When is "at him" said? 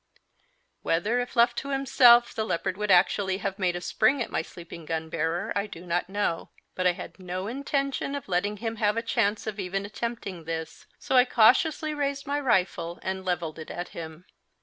13.69-14.25